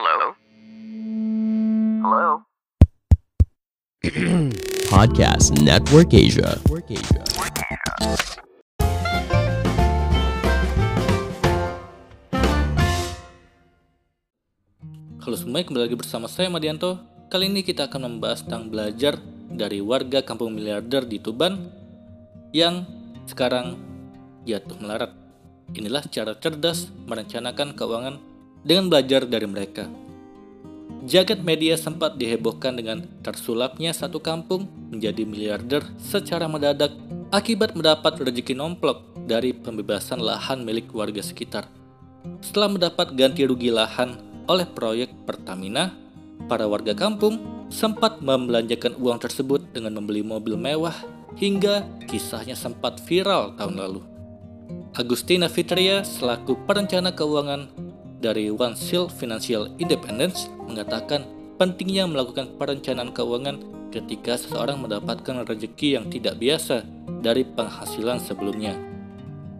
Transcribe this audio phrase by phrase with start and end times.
[0.00, 0.32] Hello?
[2.00, 2.28] Hello?
[4.88, 6.56] Podcast Network Asia.
[15.20, 16.96] Halo semuanya, kembali lagi bersama saya Madianto.
[17.28, 19.20] Kali ini kita akan membahas tentang belajar
[19.52, 21.68] dari warga kampung miliarder di Tuban
[22.56, 22.88] yang
[23.28, 23.76] sekarang
[24.48, 25.12] jatuh melarat.
[25.76, 28.29] Inilah cara cerdas merencanakan keuangan
[28.64, 29.88] dengan belajar dari mereka.
[31.08, 36.92] Jagat media sempat dihebohkan dengan tersulapnya satu kampung menjadi miliarder secara mendadak
[37.32, 41.64] akibat mendapat rezeki nomplok dari pembebasan lahan milik warga sekitar.
[42.44, 45.96] Setelah mendapat ganti rugi lahan oleh proyek Pertamina,
[46.50, 47.40] para warga kampung
[47.72, 50.94] sempat membelanjakan uang tersebut dengan membeli mobil mewah
[51.38, 54.02] hingga kisahnya sempat viral tahun lalu.
[54.98, 57.70] Agustina Fitria selaku perencana keuangan
[58.20, 61.24] dari One Seal Financial Independence mengatakan
[61.56, 66.86] pentingnya melakukan perencanaan keuangan ketika seseorang mendapatkan rezeki yang tidak biasa
[67.24, 68.78] dari penghasilan sebelumnya.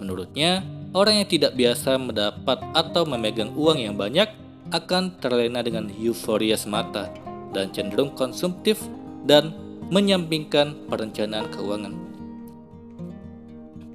[0.00, 0.64] Menurutnya,
[0.96, 4.30] orang yang tidak biasa mendapat atau memegang uang yang banyak
[4.72, 7.12] akan terlena dengan euforia semata
[7.52, 8.80] dan cenderung konsumtif
[9.28, 9.52] dan
[9.92, 11.94] menyampingkan perencanaan keuangan.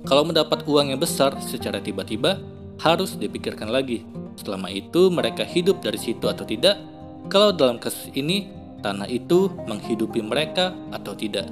[0.06, 2.40] Kalau mendapat uang yang besar secara tiba-tiba,
[2.80, 4.08] harus dipikirkan lagi.
[4.40, 6.80] Selama itu mereka hidup dari situ atau tidak.
[7.28, 8.48] Kalau dalam kasus ini,
[8.80, 11.52] tanah itu menghidupi mereka atau tidak.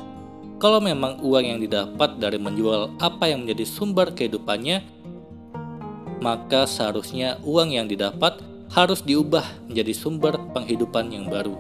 [0.58, 4.82] Kalau memang uang yang didapat dari menjual apa yang menjadi sumber kehidupannya,
[6.18, 8.42] maka seharusnya uang yang didapat
[8.74, 11.54] harus diubah menjadi sumber penghidupan yang baru.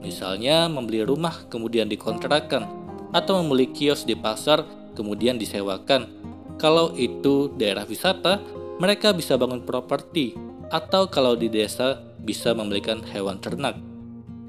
[0.00, 2.66] Misalnya membeli rumah kemudian dikontrakkan
[3.12, 4.64] atau membeli kios di pasar
[4.96, 6.08] kemudian disewakan.
[6.56, 8.40] Kalau itu daerah wisata,
[8.82, 10.34] mereka bisa bangun properti
[10.74, 13.78] atau kalau di desa bisa membelikan hewan ternak.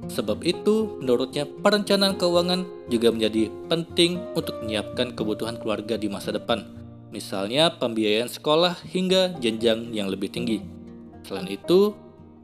[0.10, 6.66] Sebab itu, menurutnya perencanaan keuangan juga menjadi penting untuk menyiapkan kebutuhan keluarga di masa depan.
[7.14, 10.66] Misalnya pembiayaan sekolah hingga jenjang yang lebih tinggi.
[11.24, 11.94] Selain itu,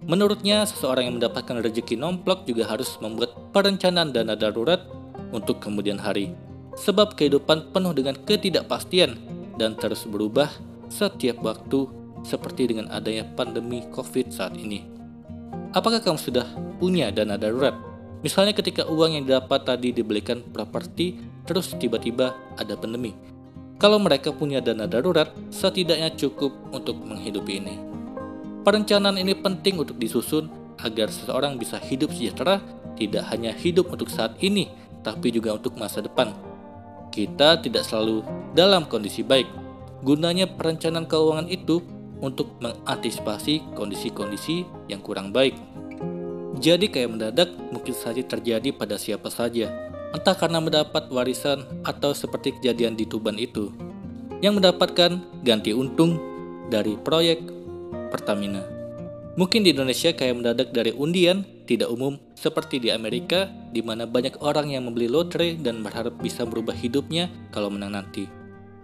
[0.05, 4.85] menurutnya seseorang yang mendapatkan rezeki nomplok juga harus membuat perencanaan dana darurat
[5.33, 6.37] untuk kemudian hari.
[6.77, 9.17] Sebab kehidupan penuh dengan ketidakpastian
[9.59, 11.87] dan terus berubah setiap waktu
[12.25, 14.83] seperti dengan adanya pandemi COVID saat ini.
[15.71, 16.45] Apakah kamu sudah
[16.81, 17.77] punya dana darurat?
[18.19, 21.15] Misalnya ketika uang yang didapat tadi dibelikan properti,
[21.47, 23.15] terus tiba-tiba ada pandemi.
[23.79, 27.79] Kalau mereka punya dana darurat, setidaknya cukup untuk menghidupi ini.
[28.67, 30.51] Perencanaan ini penting untuk disusun
[30.83, 32.59] agar seseorang bisa hidup sejahtera,
[32.99, 34.67] tidak hanya hidup untuk saat ini,
[34.99, 36.35] tapi juga untuk masa depan.
[37.07, 39.47] Kita tidak selalu dalam kondisi baik.
[39.99, 41.83] Gunanya perencanaan keuangan itu
[42.19, 45.55] untuk mengantisipasi kondisi-kondisi yang kurang baik.
[46.59, 49.71] Jadi kayak mendadak mungkin saja terjadi pada siapa saja,
[50.11, 53.71] entah karena mendapat warisan atau seperti kejadian di Tuban itu,
[54.43, 56.19] yang mendapatkan ganti untung
[56.67, 57.39] dari proyek
[58.11, 58.63] Pertamina.
[59.39, 64.41] Mungkin di Indonesia kayak mendadak dari undian tidak umum seperti di Amerika di mana banyak
[64.43, 68.38] orang yang membeli lotre dan berharap bisa merubah hidupnya kalau menang nanti.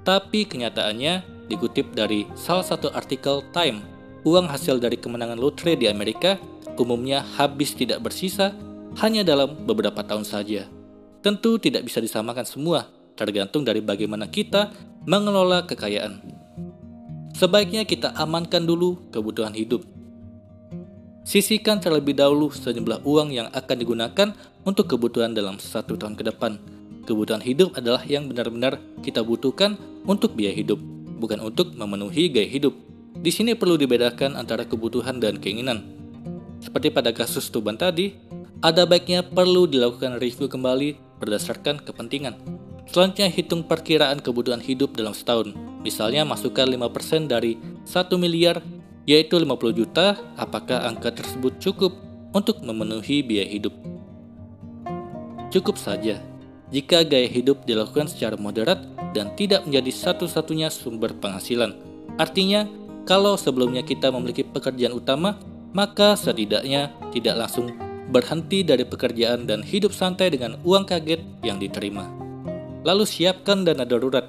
[0.06, 3.86] Tapi kenyataannya Dikutip dari salah satu artikel Time,
[4.26, 6.42] uang hasil dari kemenangan lotre di Amerika
[6.76, 8.52] umumnya habis tidak bersisa
[8.98, 10.66] hanya dalam beberapa tahun saja.
[11.22, 14.74] Tentu tidak bisa disamakan semua, tergantung dari bagaimana kita
[15.06, 16.18] mengelola kekayaan.
[17.38, 19.86] Sebaiknya kita amankan dulu kebutuhan hidup.
[21.26, 24.30] Sisihkan terlebih dahulu sejumlah uang yang akan digunakan
[24.66, 26.75] untuk kebutuhan dalam satu tahun ke depan.
[27.06, 29.78] Kebutuhan hidup adalah yang benar-benar kita butuhkan
[30.10, 30.82] untuk biaya hidup
[31.18, 32.76] bukan untuk memenuhi gaya hidup.
[33.16, 35.82] Di sini perlu dibedakan antara kebutuhan dan keinginan.
[36.60, 38.14] Seperti pada kasus Tuban tadi,
[38.60, 42.36] ada baiknya perlu dilakukan review kembali berdasarkan kepentingan.
[42.86, 45.56] Selanjutnya hitung perkiraan kebutuhan hidup dalam setahun.
[45.82, 48.62] Misalnya masukkan 5% dari 1 miliar,
[49.10, 51.98] yaitu 50 juta, apakah angka tersebut cukup
[52.36, 53.74] untuk memenuhi biaya hidup?
[55.50, 56.20] Cukup saja
[56.74, 58.82] jika gaya hidup dilakukan secara moderat
[59.14, 61.78] dan tidak menjadi satu-satunya sumber penghasilan.
[62.18, 62.66] Artinya,
[63.06, 65.38] kalau sebelumnya kita memiliki pekerjaan utama,
[65.76, 67.70] maka setidaknya tidak langsung
[68.10, 72.10] berhenti dari pekerjaan dan hidup santai dengan uang kaget yang diterima.
[72.86, 74.26] Lalu siapkan dana darurat.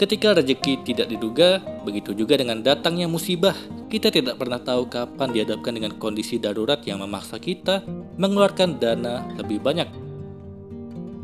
[0.00, 3.54] Ketika rezeki tidak diduga, begitu juga dengan datangnya musibah.
[3.86, 7.84] Kita tidak pernah tahu kapan dihadapkan dengan kondisi darurat yang memaksa kita
[8.16, 10.01] mengeluarkan dana lebih banyak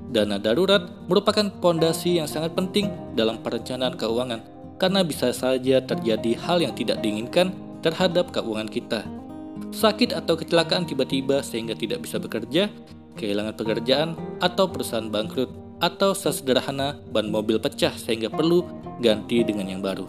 [0.08, 4.40] Dana darurat merupakan pondasi yang sangat penting dalam perencanaan keuangan
[4.80, 7.52] karena bisa saja terjadi hal yang tidak diinginkan
[7.84, 9.02] terhadap keuangan kita.
[9.68, 12.72] sakit atau kecelakaan tiba-tiba sehingga tidak bisa bekerja,
[13.18, 15.50] kehilangan pekerjaan, atau perusahaan bangkrut,
[15.82, 18.64] atau sesederhana ban mobil pecah sehingga perlu
[19.02, 20.06] ganti dengan yang baru.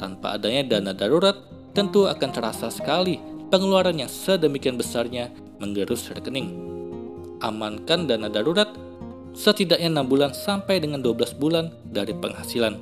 [0.00, 1.36] Tanpa adanya dana darurat,
[1.76, 3.20] tentu akan terasa sekali
[3.52, 5.30] pengeluaran yang sedemikian besarnya
[5.60, 6.56] menggerus rekening.
[7.44, 8.72] Amankan dana darurat
[9.34, 12.80] setidaknya 6 bulan sampai dengan 12 bulan dari penghasilan.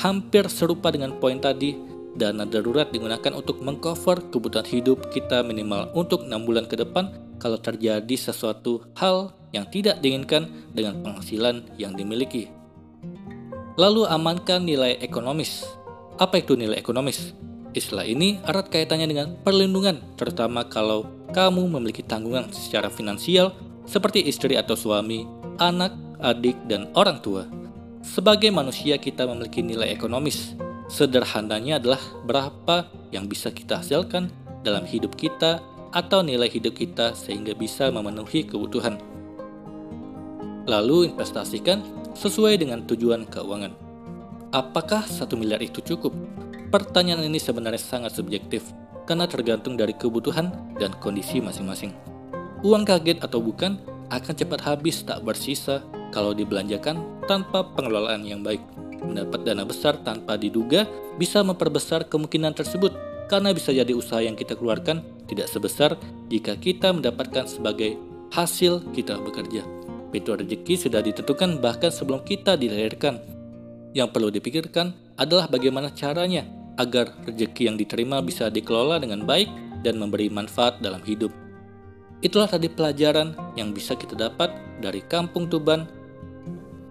[0.00, 1.76] Hampir serupa dengan poin tadi,
[2.16, 7.56] dana darurat digunakan untuk mengcover kebutuhan hidup kita minimal untuk 6 bulan ke depan kalau
[7.56, 12.52] terjadi sesuatu hal yang tidak diinginkan dengan penghasilan yang dimiliki.
[13.80, 15.64] Lalu amankan nilai ekonomis.
[16.20, 17.32] Apa itu nilai ekonomis?
[17.70, 24.56] Istilah ini erat kaitannya dengan perlindungan, terutama kalau kamu memiliki tanggungan secara finansial seperti istri
[24.56, 25.24] atau suami,
[25.60, 27.44] anak, adik, dan orang tua.
[28.00, 30.56] Sebagai manusia kita memiliki nilai ekonomis.
[30.90, 34.32] Sederhananya adalah berapa yang bisa kita hasilkan
[34.66, 38.98] dalam hidup kita atau nilai hidup kita sehingga bisa memenuhi kebutuhan.
[40.66, 41.82] Lalu investasikan
[42.14, 43.74] sesuai dengan tujuan keuangan.
[44.50, 46.10] Apakah satu miliar itu cukup?
[46.74, 48.66] Pertanyaan ini sebenarnya sangat subjektif
[49.06, 51.94] karena tergantung dari kebutuhan dan kondisi masing-masing.
[52.60, 53.80] Uang kaget atau bukan
[54.12, 55.80] akan cepat habis tak bersisa
[56.12, 58.60] kalau dibelanjakan tanpa pengelolaan yang baik.
[59.00, 60.84] Mendapat dana besar tanpa diduga
[61.16, 62.92] bisa memperbesar kemungkinan tersebut
[63.32, 65.96] karena bisa jadi usaha yang kita keluarkan tidak sebesar
[66.28, 67.96] jika kita mendapatkan sebagai
[68.28, 69.64] hasil kita bekerja.
[70.12, 73.24] Pintu rezeki sudah ditentukan bahkan sebelum kita dilahirkan.
[73.96, 76.44] Yang perlu dipikirkan adalah bagaimana caranya
[76.76, 79.48] agar rezeki yang diterima bisa dikelola dengan baik
[79.80, 81.49] dan memberi manfaat dalam hidup.
[82.20, 85.88] Itulah tadi pelajaran yang bisa kita dapat dari Kampung Tuban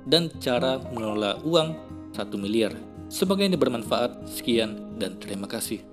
[0.10, 1.70] dan cara mengelola uang
[2.18, 2.74] 1 miliar.
[3.14, 4.26] Semoga ini bermanfaat.
[4.26, 5.86] Sekian dan terima kasih.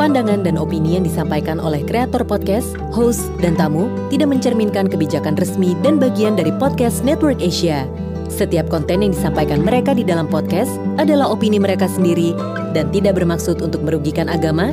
[0.00, 5.72] Pandangan dan opini yang disampaikan oleh kreator podcast, host, dan tamu tidak mencerminkan kebijakan resmi
[5.80, 7.88] dan bagian dari podcast Network Asia.
[8.28, 12.32] Setiap konten yang disampaikan mereka di dalam podcast adalah opini mereka sendiri
[12.74, 14.72] dan tidak bermaksud untuk merugikan agama,